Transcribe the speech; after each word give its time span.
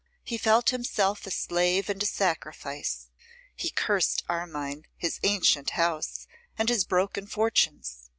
He 0.23 0.39
felt 0.39 0.71
himself 0.71 1.27
a 1.27 1.29
slave 1.29 1.87
and 1.87 2.01
a 2.01 2.07
sacrifice. 2.07 3.09
He 3.55 3.69
cursed 3.69 4.23
Armine, 4.27 4.87
his 4.97 5.19
ancient 5.21 5.71
house, 5.77 6.25
and 6.57 6.69
his 6.69 6.85
broken 6.85 7.27
fortunes. 7.27 8.09